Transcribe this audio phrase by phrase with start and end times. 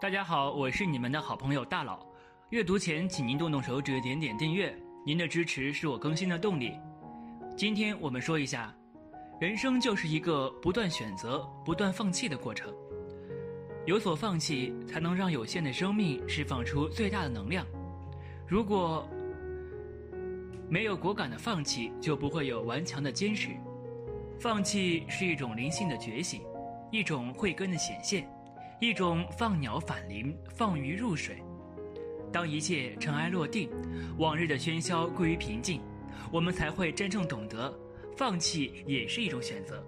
[0.00, 2.00] 大家好，我是你们的好朋友大佬。
[2.48, 6.72] 阅读前，请您动动手指，点点订阅，您的支持是我更新的动力。
[7.54, 8.74] 今天我们说一下，
[9.38, 12.72] 人生就是一个不断选择、不断放弃的过程。
[13.84, 17.66] 有所放弃，才能让有限的生命释放出最大的能量。
[18.48, 19.06] 如果
[20.66, 23.50] 没有果敢的放弃，就不会有顽强的坚持。
[24.40, 26.40] 放弃是一种灵性的觉醒，
[26.90, 28.26] 一种慧根的显现，
[28.80, 31.36] 一种放鸟返林、放鱼入水。
[32.32, 33.68] 当一切尘埃落定，
[34.16, 35.82] 往日的喧嚣归于平静，
[36.32, 37.70] 我们才会真正懂得，
[38.16, 39.84] 放弃也是一种选择，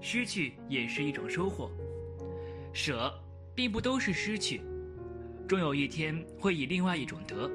[0.00, 1.68] 失去也是一种收获。
[2.72, 3.12] 舍，
[3.52, 4.60] 并不都是失去，
[5.48, 7.50] 终有一天会以另外一种得。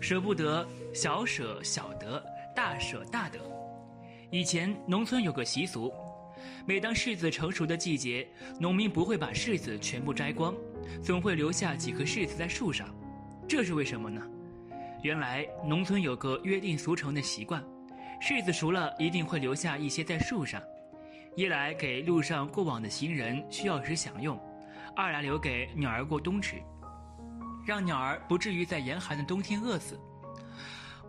[0.00, 3.38] 舍不得，小舍小得，大舍大得。
[4.30, 5.92] 以前农村有个习俗，
[6.64, 8.26] 每当柿子成熟的季节，
[8.58, 10.54] 农民不会把柿子全部摘光，
[11.02, 12.88] 总会留下几颗柿子在树上。
[13.48, 14.20] 这是为什么呢？
[15.02, 17.62] 原来农村有个约定俗成的习惯，
[18.20, 20.60] 柿子熟了一定会留下一些在树上，
[21.36, 24.40] 一来给路上过往的行人需要时享用，
[24.96, 26.56] 二来留给鸟儿过冬吃。
[27.64, 30.00] 让鸟儿不至于在严寒的冬天饿死。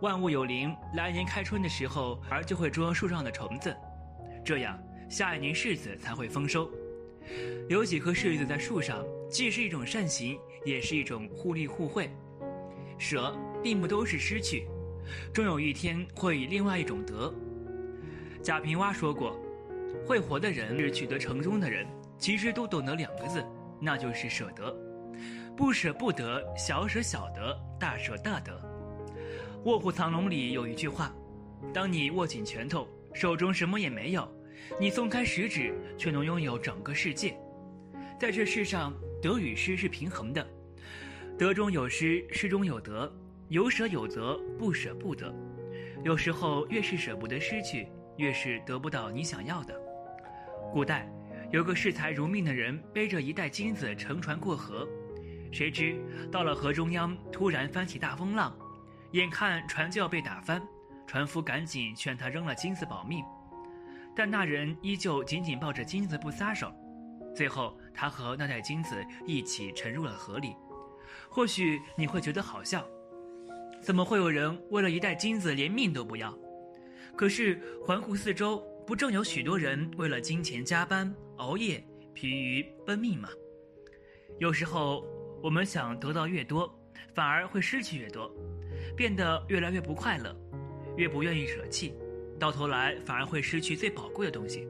[0.00, 3.76] 万物有灵，来年开春的时候，儿就会捉树上的虫子，
[4.44, 6.70] 这样下一年柿子才会丰收。
[7.68, 12.10] 有几颗柿子在树上，既是一种善行，也是一种互利互惠。
[12.98, 14.66] 舍，并不都是失去，
[15.32, 17.32] 终有一天会以另外一种得。
[18.42, 19.38] 贾平凹说过，
[20.06, 21.86] 会活的人是取得成功的人，
[22.18, 23.44] 其实都懂得两个字，
[23.80, 24.74] 那就是舍得。
[25.56, 28.60] 不舍不得，小舍小得，大舍大得。
[29.64, 31.12] 卧虎藏龙里有一句话：
[31.74, 34.22] 当你握紧拳头，手中什么也没有；
[34.80, 37.36] 你松开食指，却能拥有整个世界。
[38.18, 40.46] 在这世上，得与失是平衡的，
[41.38, 43.12] 得中有失，失中有得，
[43.48, 45.34] 有舍有得，不舍不得。
[46.04, 49.74] 有时候，越是舍不得失去，越是得不到你想要的。
[50.72, 51.10] 古代
[51.50, 54.86] 有个视财如命的人，背着一袋金子乘船过河。
[55.50, 55.96] 谁知
[56.30, 58.54] 到了河中央，突然翻起大风浪，
[59.12, 60.62] 眼看船就要被打翻，
[61.06, 63.24] 船夫赶紧劝他扔了金子保命，
[64.18, 66.74] 但那人依旧紧紧抱着金子不撒手。
[67.36, 70.56] 最后，他和那袋金子一起沉入了河里。
[71.30, 72.84] 或许你会觉得好笑，
[73.80, 76.36] 怎么会有人为了一袋金子连命都不要？
[77.16, 81.80] 可是环顾四周，不正有许多人为了金钱加班熬夜、
[82.12, 83.28] 疲于奔命吗？
[84.40, 85.06] 有时候。
[85.40, 86.68] 我们想得到越多，
[87.14, 88.28] 反而会失去越多，
[88.96, 90.36] 变得越来越不快乐，
[90.96, 91.94] 越不愿意舍弃，
[92.38, 94.66] 到头来反而会失去最宝贵的东西。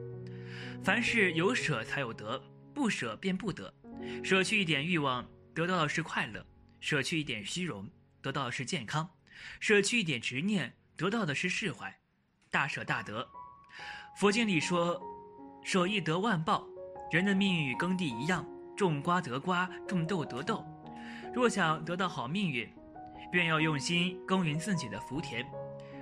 [0.83, 2.41] 凡事有舍才有得，
[2.73, 3.73] 不舍便不得。
[4.23, 6.41] 舍去一点欲望，得到的是快乐；
[6.79, 7.89] 舍去一点虚荣，
[8.21, 9.05] 得到的是健康；
[9.59, 11.93] 舍去一点执念，得到的是释怀。
[12.49, 13.27] 大舍大得。
[14.17, 15.01] 佛经里说
[15.63, 16.67] ：“舍一得万报。”
[17.11, 18.45] 人的命运与耕地一样。
[18.77, 20.65] 种瓜得瓜，种豆得豆。
[21.33, 22.65] 若想得到好命运，
[23.29, 25.45] 便要用心耕耘自己的福田，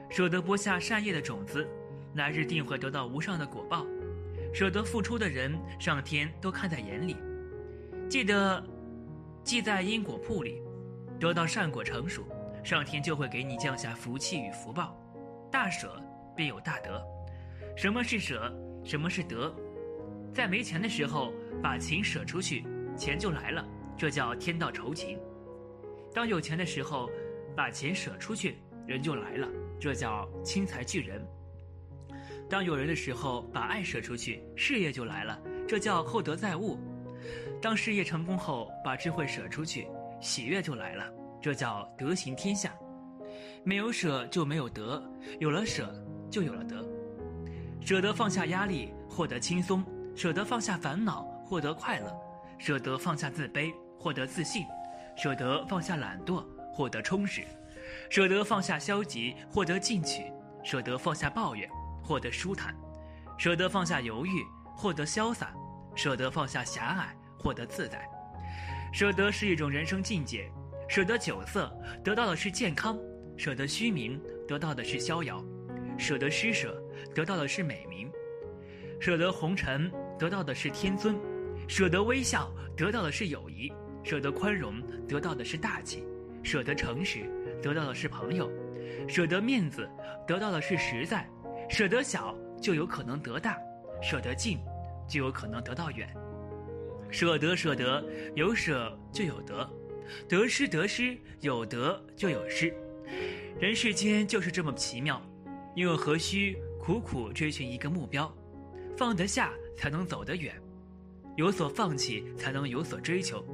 [0.09, 1.68] 舍得播下善业的种子，
[2.16, 3.85] 来日定会得到无上的果报。
[4.53, 7.16] 舍得付出的人，上天都看在眼里。
[8.09, 8.63] 记得，
[9.44, 10.62] 记在因果簿里，
[11.19, 12.23] 得到善果成熟，
[12.63, 14.97] 上天就会给你降下福气与福报。
[15.51, 16.01] 大舍
[16.35, 17.03] 便有大得。
[17.75, 18.51] 什么是舍？
[18.84, 19.53] 什么是得？
[20.34, 21.34] 在没钱的时候。
[21.59, 22.63] 把情舍出去，
[22.96, 23.67] 钱就来了，
[23.97, 25.17] 这叫天道酬勤；
[26.13, 27.09] 当有钱的时候，
[27.56, 29.47] 把钱舍出去，人就来了，
[29.79, 31.21] 这叫轻财聚人；
[32.49, 36.77] 当有人的时候，把爱舍出去，事业就来了，这叫厚德载物；
[37.61, 39.87] 当事业成功后，把智慧舍出去，
[40.21, 41.05] 喜悦就来了，
[41.41, 42.73] 这叫德行天下。
[43.63, 45.03] 没有舍就没有得，
[45.40, 45.93] 有了舍
[46.31, 46.84] 就有了得。
[47.81, 49.81] 舍得放下压力，获得轻松；
[50.16, 51.25] 舍得放下烦恼。
[51.47, 52.13] 获得快乐，
[52.57, 54.63] 舍得放下自卑，获得自信；
[55.16, 56.43] 舍得放下懒惰，
[56.73, 57.43] 获得充实；
[58.09, 60.23] 舍得放下消极，获得进取；
[60.63, 61.69] 舍得放下抱怨，
[62.01, 62.73] 获得舒坦；
[63.37, 64.43] 舍得放下犹豫，
[64.75, 65.47] 获得潇洒；
[65.95, 68.07] 舍得放下狭隘，获得自在。
[68.93, 70.49] 舍得是一种人生境界，
[70.87, 71.71] 舍得酒色，
[72.03, 72.95] 得到的是健康；
[73.37, 75.43] 舍得虚名，得到的是逍遥；
[75.97, 76.81] 舍得施舍，
[77.13, 78.09] 得到的是美名；
[78.99, 81.17] 舍得红尘，得到的是天尊。
[81.67, 83.69] 舍得微笑，得到的是友谊；
[84.01, 85.99] 舍得宽容，得到的是大气；
[86.41, 87.29] 舍得诚实，
[87.61, 88.47] 得到的是朋友；
[89.07, 89.89] 舍得面子，
[90.27, 91.25] 得到的是实在；
[91.69, 93.53] 舍得小，就有可能得大；
[94.01, 94.59] 舍得近，
[95.07, 96.07] 就有可能得到远。
[97.09, 98.03] 舍得舍得，
[98.35, 99.69] 有舍就有得，
[100.27, 102.73] 得失得失，有得就有失。
[103.59, 105.21] 人世间就是这么奇妙，
[105.75, 108.31] 又何须苦苦追寻一个目标？
[108.97, 110.53] 放得下才能走得远，
[111.35, 113.45] 有所放弃才能有所追求。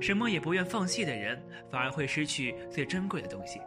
[0.00, 3.60] 什么也不愿放弃的人，反而会失去最珍贵的东西。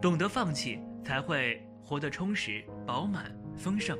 [0.00, 3.96] 懂得放弃，才会活得充实、饱满、丰盛。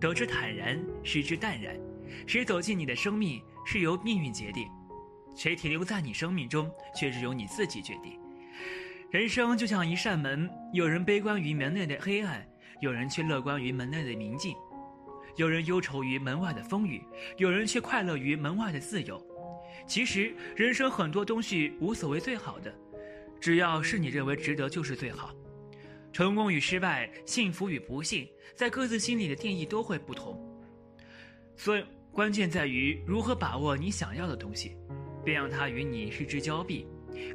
[0.00, 1.74] 得之坦然，失之淡然。
[2.26, 4.66] 谁走进你的生命，是由命运决定；
[5.34, 8.18] 谁停留在你生命中，却是由你自己决定。
[9.10, 12.46] 人生就像一扇门，有人悲观于门内的黑暗，
[12.80, 14.52] 有人却乐观于门内的宁静；
[15.36, 17.02] 有人忧愁于门外的风雨，
[17.38, 19.18] 有人却快乐于门外的自由。
[19.86, 22.74] 其实，人生很多东西无所谓最好的，
[23.40, 25.34] 只要是你认为值得，就是最好。
[26.12, 30.38] 成功与失败，幸福与不幸，在各自心里的定义都会不同。
[31.56, 34.76] 所以，关键在于如何把握你想要的东西，
[35.24, 36.86] 别让它与你失之交臂，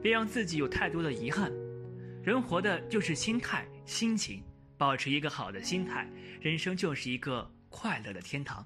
[0.02, 1.52] 别让自己有太多的遗憾。
[2.24, 4.44] 人活的就是心态、心情，
[4.78, 6.08] 保持一个好的心态，
[6.42, 8.66] 人生就是一个快乐的天堂。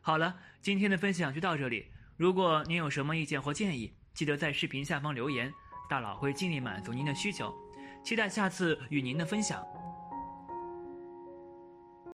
[0.00, 1.86] 好了，今天的分享就到这里。
[2.24, 5.52] 如果您有什么意见或建议，记得在视频下方留言，
[5.90, 7.54] 大佬会尽力满足您的需求。
[8.02, 9.62] 期待下次与您的分享。